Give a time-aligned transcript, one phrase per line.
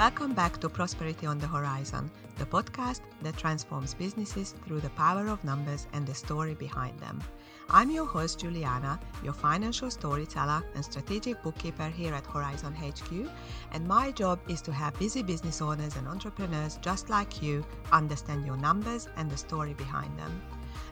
[0.00, 5.28] Welcome back to Prosperity on the Horizon, the podcast that transforms businesses through the power
[5.28, 7.22] of numbers and the story behind them.
[7.68, 13.28] I'm your host, Juliana, your financial storyteller and strategic bookkeeper here at Horizon HQ,
[13.72, 17.62] and my job is to have busy business owners and entrepreneurs just like you
[17.92, 20.40] understand your numbers and the story behind them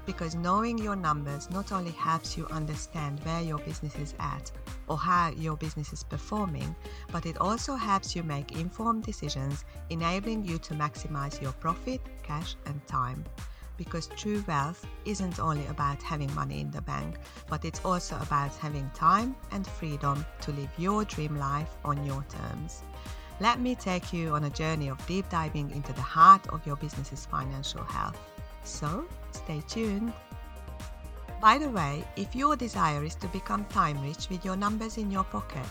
[0.06, 4.51] because knowing your numbers not only helps you understand where your business is at
[4.87, 6.74] or how your business is performing,
[7.12, 12.56] but it also helps you make informed decisions, enabling you to maximize your profit, cash,
[12.66, 13.24] and time.
[13.77, 17.16] Because true wealth isn't only about having money in the bank,
[17.48, 22.24] but it's also about having time and freedom to live your dream life on your
[22.29, 22.82] terms.
[23.40, 26.74] Let me take you on a journey of deep diving into the heart of your
[26.74, 28.18] business's financial health.
[28.65, 30.12] So, stay tuned.
[31.41, 35.09] By the way, if your desire is to become time rich with your numbers in
[35.09, 35.66] your pocket,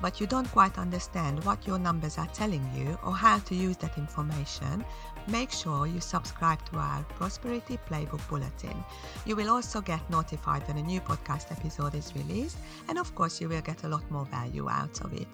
[0.00, 3.76] but you don't quite understand what your numbers are telling you or how to use
[3.76, 4.84] that information,
[5.28, 8.84] make sure you subscribe to our Prosperity Playbook Bulletin.
[9.24, 12.56] You will also get notified when a new podcast episode is released,
[12.88, 15.28] and of course, you will get a lot more value out of it.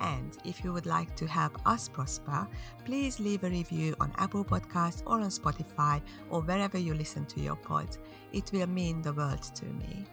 [0.00, 2.48] And if you would like to help us prosper,
[2.84, 7.40] please leave a review on Apple Podcasts or on Spotify or wherever you listen to
[7.40, 7.98] your pods.
[8.32, 10.06] It will mean the world to me.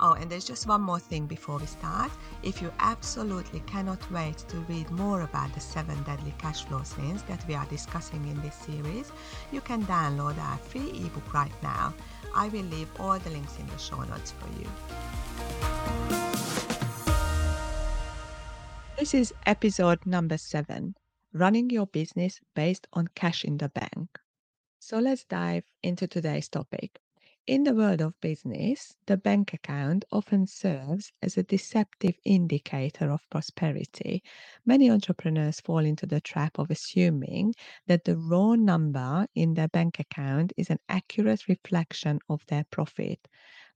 [0.00, 2.12] Oh, and there's just one more thing before we start.
[2.42, 7.22] If you absolutely cannot wait to read more about the seven deadly cash flow sins
[7.24, 9.10] that we are discussing in this series,
[9.50, 11.94] you can download our free ebook right now.
[12.34, 15.77] I will leave all the links in the show notes for you.
[19.08, 20.94] This is episode number seven
[21.32, 24.18] Running Your Business Based on Cash in the Bank.
[24.80, 27.00] So let's dive into today's topic.
[27.46, 33.22] In the world of business, the bank account often serves as a deceptive indicator of
[33.30, 34.22] prosperity.
[34.66, 37.54] Many entrepreneurs fall into the trap of assuming
[37.86, 43.26] that the raw number in their bank account is an accurate reflection of their profit.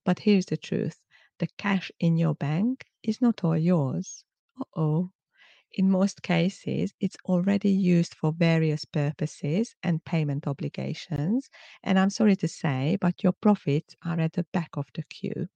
[0.04, 1.00] But here's the truth
[1.38, 4.26] the cash in your bank is not all yours.
[4.60, 5.10] Uh-oh.
[5.75, 11.50] In most cases, it's already used for various purposes and payment obligations.
[11.83, 15.49] And I'm sorry to say, but your profits are at the back of the queue.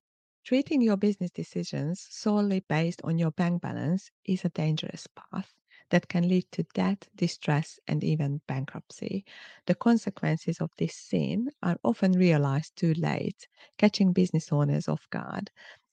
[0.44, 5.53] Treating your business decisions solely based on your bank balance is a dangerous path
[5.91, 9.25] that can lead to debt, distress, and even bankruptcy.
[9.66, 15.50] The consequences of this sin are often realized too late, catching business owners off guard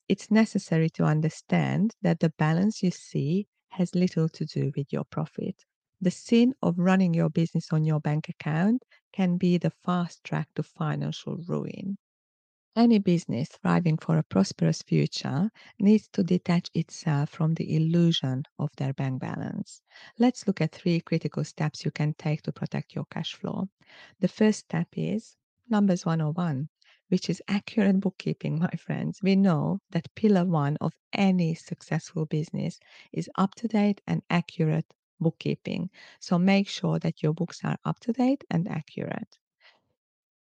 [0.08, 5.04] it's necessary to understand that the balance you see has little to do with your
[5.04, 5.64] profit.
[6.00, 10.48] The sin of running your business on your bank account can be the fast track
[10.54, 11.96] to financial ruin.
[12.76, 18.70] Any business thriving for a prosperous future needs to detach itself from the illusion of
[18.76, 19.82] their bank balance.
[20.18, 23.68] Let's look at three critical steps you can take to protect your cash flow.
[24.20, 25.36] The first step is
[25.68, 26.68] numbers 101
[27.08, 29.20] which is accurate bookkeeping, my friends.
[29.22, 32.78] We know that pillar one of any successful business
[33.12, 35.90] is up to date and accurate bookkeeping.
[36.20, 39.38] So make sure that your books are up to date and accurate.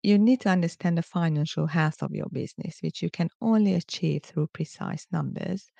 [0.03, 4.23] You need to understand the financial health of your business, which you can only achieve
[4.23, 5.71] through precise numbers.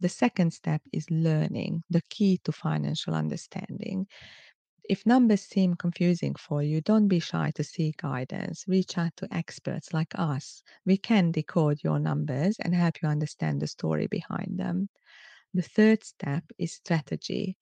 [0.00, 4.08] The second step is learning, the key to financial understanding.
[4.88, 8.64] If numbers seem confusing for you, don't be shy to seek guidance.
[8.66, 10.62] Reach out to experts like us.
[10.84, 14.88] We can decode your numbers and help you understand the story behind them.
[15.54, 17.56] The third step is strategy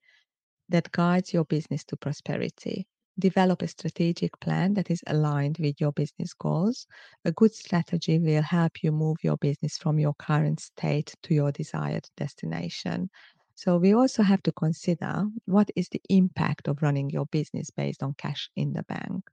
[0.69, 2.87] that guides your business to prosperity.
[3.19, 6.87] Develop a strategic plan that is aligned with your business goals.
[7.25, 11.53] A good strategy will help you move your business from your current state to your
[11.53, 13.11] desired destination.
[13.57, 18.03] So we also have to consider what is the impact of running your business based
[18.03, 19.25] on cash in the bank.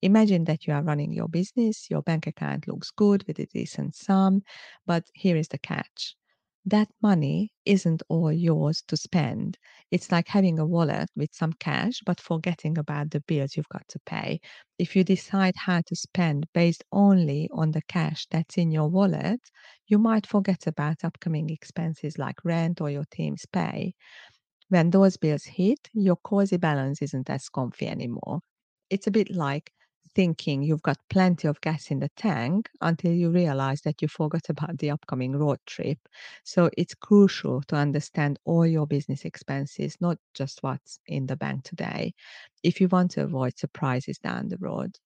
[0.00, 3.94] Imagine that you are running your business, your bank account looks good with a decent
[3.94, 4.42] sum,
[4.86, 6.16] but here is the catch
[6.64, 9.58] that money isn't all yours to spend.
[9.90, 13.86] It's like having a wallet with some cash, but forgetting about the bills you've got
[13.88, 14.40] to pay.
[14.78, 19.40] If you decide how to spend based only on the cash that's in your wallet,
[19.86, 23.94] you might forget about upcoming expenses like rent or your team's pay.
[24.68, 28.40] When those bills hit, your cozy balance isn't as comfy anymore.
[28.90, 29.72] It's a bit like
[30.14, 34.48] thinking you've got plenty of gas in the tank until you realize that you forgot
[34.48, 35.98] about the upcoming road trip.
[36.44, 41.64] So it's crucial to understand all your business expenses, not just what's in the bank
[41.64, 42.14] today,
[42.62, 44.98] if you want to avoid surprises down the road.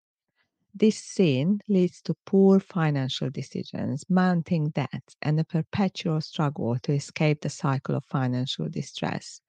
[0.74, 7.40] This sin leads to poor financial decisions, mounting debts, and a perpetual struggle to escape
[7.40, 9.40] the cycle of financial distress.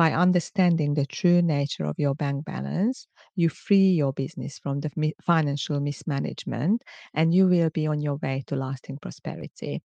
[0.00, 3.06] By understanding the true nature of your bank balance,
[3.36, 6.82] you free your business from the financial mismanagement
[7.12, 9.82] and you will be on your way to lasting prosperity.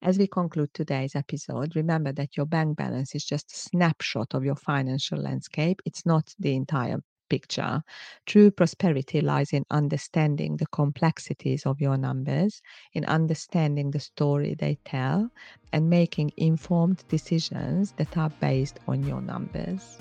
[0.00, 4.44] As we conclude today's episode, remember that your bank balance is just a snapshot of
[4.44, 5.82] your financial landscape.
[5.84, 7.82] It's not the entire picture.
[8.26, 12.60] True prosperity lies in understanding the complexities of your numbers,
[12.92, 15.30] in understanding the story they tell,
[15.72, 19.96] and making informed decisions that are based on your numbers.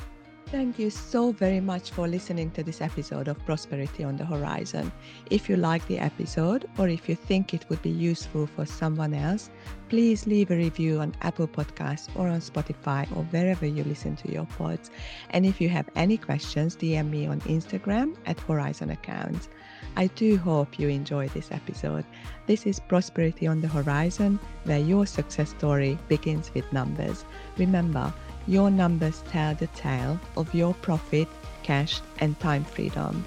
[0.51, 4.91] Thank you so very much for listening to this episode of Prosperity on the Horizon.
[5.29, 9.13] If you like the episode or if you think it would be useful for someone
[9.13, 9.51] else,
[9.89, 14.31] please leave a review on Apple Podcasts or on Spotify or wherever you listen to
[14.31, 14.89] your pods.
[15.29, 19.49] And if you have any questions, DM me on Instagram at Horizon Accounts.
[19.97, 22.05] I do hope you enjoyed this episode.
[22.47, 27.23] This is Prosperity on the Horizon, where your success story begins with numbers.
[27.57, 28.11] Remember,
[28.49, 31.27] your numbers tell the tale of your profit,
[31.61, 33.23] cash, and time freedom.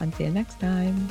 [0.00, 1.08] Until next time.